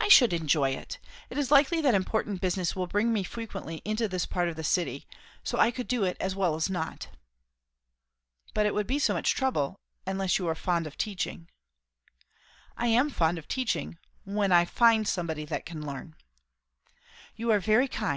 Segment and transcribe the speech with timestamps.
[0.00, 0.98] "I should enjoy it.
[1.30, 4.62] It is likely that important business will bring me frequently into this part of the
[4.62, 5.04] city;
[5.42, 7.08] so I could do it as well as not."
[8.54, 11.48] "But it would be so much trouble unless you are fond of teaching"
[12.76, 16.14] "I am fond of teaching when I find somebody that can learn."
[17.34, 18.14] "You are very kind!